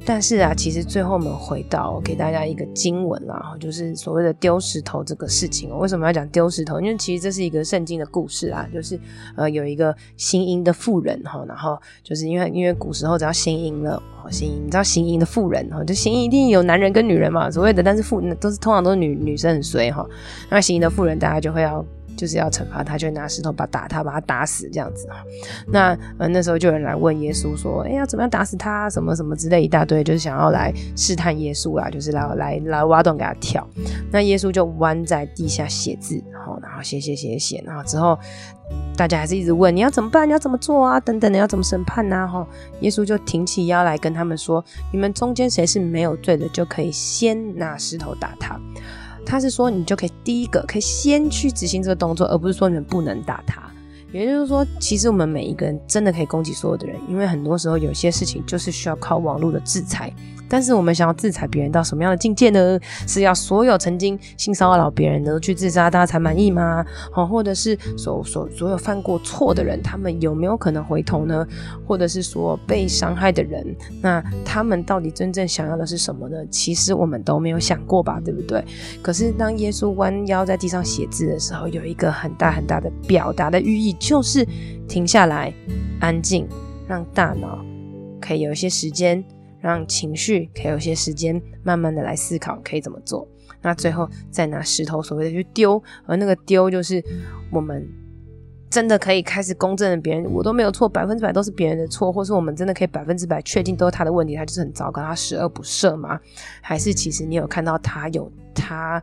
[0.07, 5.77] 但是啊，其实最后我们回到给大家一个经文啦，就是所谓的丢石头这个事情。
[5.79, 6.79] 为什么要讲丢石头？
[6.79, 9.01] 因为其实这是一个圣经的故事啊，就是
[9.35, 20.07] 呃有一个行淫的妇人哈，然后就是因为因为古时候只要行淫了，行淫你知道行淫的妇人哈，就行淫一定有男人跟女人嘛，所谓的，但是妇都是通常都是女女生很衰哈，
[20.51, 21.85] 那行淫的妇人大家就会要。
[22.17, 25.09] 就是要惩罚他，就拿石头把打他，把他打死这样子。
[25.67, 28.89] 那呃那时候就有人来问耶稣说：“哎、要怎么样打死他？
[28.91, 33.67] 什么什么之类一大堆，就是想要来试探耶稣啊，就是来来来挖洞给他跳。”
[34.11, 38.19] 那耶稣就弯在地下写字，然后然后写写写写，然后之后
[38.97, 40.27] 大家还是一直问：“你要怎么办？
[40.29, 41.01] 你要怎么做啊？
[41.01, 42.47] 等等的，要怎么审判呢、啊？”哈，
[42.81, 48.59] 耶稣就挺起腰来跟他们说：“你们中间谁是没有罪的，就可以先拿石头打他。”
[49.25, 53.63] 他是说，你就可以第一个可以先去执行这个动作，而不是说你们不能打他。
[54.13, 60.15] 也就是说，其实我们每一个人真的可以攻击所有的人，因为很多时候有些事情就是需要靠网络的制裁。
[60.49, 62.79] 但是我们想要制裁别人到什么样的境界呢？
[63.07, 66.85] 是要所有曾经性骚扰别人的去自杀，大家才满意吗？
[67.13, 71.47] 好，或者是所所所有犯过错的人，他们有没有可能回头呢？
[71.87, 73.65] 或者是说被伤害的人，
[74.03, 76.37] 那他们到底真正想要的是什么呢？
[76.51, 78.65] 其实我们都没有想过吧，对不对？
[79.03, 84.47] 可是当耶稣弯腰在地上写字的时候，有一个很大很大的表达的寓意，就是
[84.87, 85.53] 停下来，
[86.01, 86.47] 安静，
[86.87, 87.65] 让大脑
[88.21, 89.25] 可以有一些时间。
[89.69, 93.27] 让情绪可以有些时间，慢慢的来思考可以怎么做。
[93.63, 97.03] 那最后再拿石头所谓的去丢，而那个丢就是
[97.51, 97.89] 我们
[98.69, 106.21] 真的可以开始公正的别人，我都没有错，百分之百都是别人的错，或是我们真的可以百分之百确定都是他的问题，他就是很糟糕，他十恶不赦吗？
[106.61, 109.03] 还是其实你有看到他有他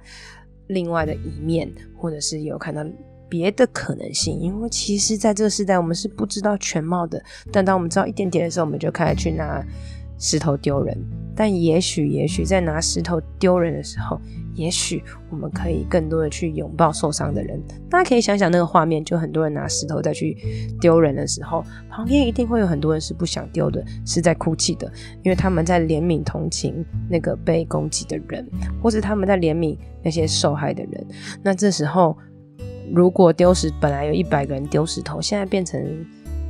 [0.67, 2.86] 另外的一面，或者是有看到
[3.28, 4.39] 别的可能性？
[4.39, 7.19] 因为其实在这个时代，我们是不知道全貌的，
[7.52, 9.65] 但当我们知道一点点的时候，我们就开始去拿。
[10.22, 10.96] 石头丢人，
[11.36, 14.22] 但也许，也许在拿石头丢人的时候，
[14.54, 17.60] 也许我们可以更多的去拥抱受伤的人。
[17.90, 20.38] 大家可以想想那个画面，就很多人拿石头再去
[20.80, 24.86] 丢人的时候，旁边一定会有很多人是不想丢的，是在哭泣的，
[25.24, 28.48] 因为他们在怜悯同情那个被攻击的人，
[28.80, 31.08] 或者他们在怜悯那些受害的人。
[31.42, 32.16] 那这时候，
[32.94, 35.84] 如果丢石，本来有一百个人丢石头，现在变成。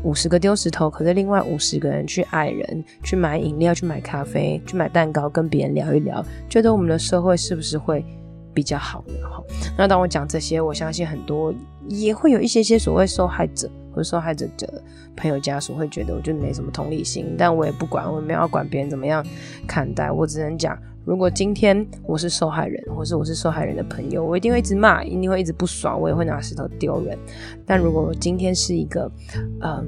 [0.03, 8.03] 五十个丢石头，可是另外五十个人去爱人，去买饮料，去买咖啡，去买蛋糕，跟别人聊一聊，觉得我们的社会是不是会
[8.53, 9.13] 比较好呢？
[9.29, 9.43] 哈，
[9.77, 11.53] 那当我讲这些，我相信很多
[11.87, 14.83] 也会有一些些所谓受害者或者受害者的
[15.15, 19.23] 朋友家属会觉得我就没什么同理心，但我也不管，我也没有要管别人怎么样
[19.67, 27.17] 看待，我只能讲，如果今天我是受害人，或是我是受害人的朋友，我一定会一直骂，一定会一直不爽，我也会拿石头丢人。
[27.65, 29.11] 但如果我今天是一个
[29.61, 29.85] 嗯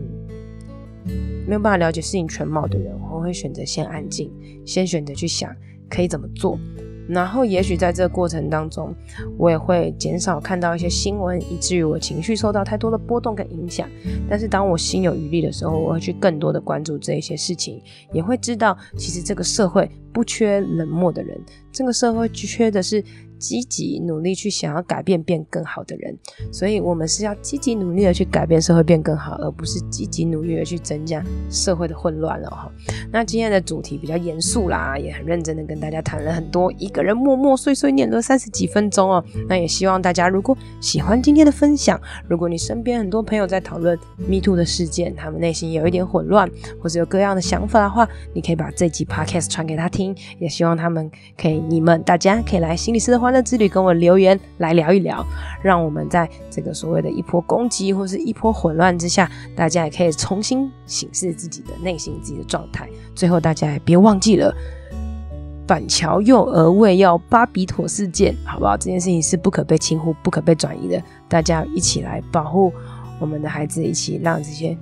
[1.47, 4.32] 没有办法了解事情全貌的人，我会选择先安静，
[4.66, 5.55] 先选择去想
[5.89, 6.57] 可以怎么做。
[7.08, 8.93] 然后，也许在这个过程当中，
[9.38, 13.89] 我也会减少看到一些新闻，以至于我情绪受到太多的波动跟影响。
[14.30, 17.82] 但是，当我心有余力的时候，我会去更多的关注这一些事情，
[18.12, 21.39] 也会知道，其实这个社会不缺冷漠的人，
[21.72, 23.04] 这个社会缺的是。
[23.44, 26.18] 积极努力去想要改变变更好的人，
[26.50, 32.72] 所以我们是要积极努力的去改变社会变更好，而不是积极努力的去增加社会的混乱了哈。
[33.12, 39.22] 那今天的主题比较严肃啦，也很认真的跟大家谈了很多，一个人默默碎碎念了三十几分钟哦。
[39.50, 46.50] 那也希望大家如果喜欢今天的分享，如果你身边很多朋友在讨论 Me Too 的事件，他们内心有一点混乱，
[46.82, 55.26] 或者有各样的想法的话，你可以把这集 Podcast 传给他听，也希望他们可以，你们大家可以来心理师的欢那之旅跟我留言来聊一聊，
[55.62, 62.88] 让我们在这个所谓的一波攻击或是一波混乱之下，大家也可以重新审视自己的内心、自己的状态。
[63.16, 64.56] 最后，大家也别忘记了
[65.68, 68.78] 板桥幼儿喂药巴比妥事件，好不好？
[68.78, 71.02] 这件事情是不可被轻忽、不可被转移的。
[71.28, 72.72] 大家一起来保护
[73.20, 74.78] 我们的孩子，一起让这些。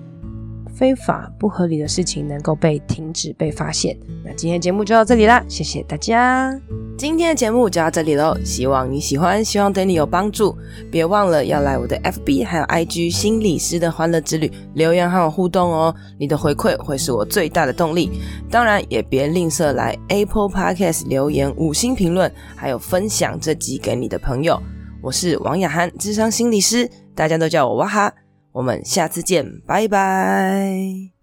[0.74, 3.98] 非法不合理的事情能够被停止、被发现。
[4.24, 6.60] 那今天节目就到这里啦，谢谢大家。
[6.98, 10.56] 今天的节目就到这里喽，希望你喜欢，希望对你有帮助。
[10.92, 18.12] 别忘了要来我的 FB 还有 IG 心理师的欢乐之旅留言和我互动哦，你的回馈会是我最大的动力。
[18.50, 24.62] 当然也别吝啬来 Apple Podcast 留言五星评论，还有分享这集给你的朋友。
[25.02, 28.14] 我是王雅涵，智商心理师，大家都叫我哇哈。
[28.54, 31.21] 我们下次见，拜拜。